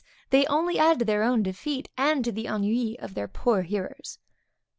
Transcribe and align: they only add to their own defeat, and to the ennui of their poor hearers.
they 0.31 0.47
only 0.47 0.79
add 0.79 0.97
to 0.97 1.05
their 1.05 1.21
own 1.21 1.43
defeat, 1.43 1.87
and 1.95 2.25
to 2.25 2.31
the 2.31 2.47
ennui 2.47 2.97
of 2.97 3.13
their 3.13 3.27
poor 3.27 3.61
hearers. 3.61 4.17